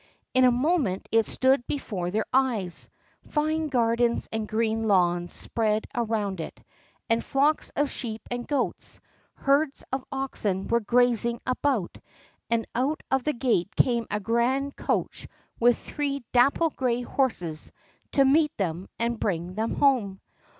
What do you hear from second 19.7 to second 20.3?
home.